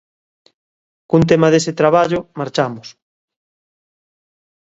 Cun 1.09 1.21
tema 1.29 1.47
dese 1.53 1.71
traballo, 1.81 2.19
marchamos. 2.39 2.87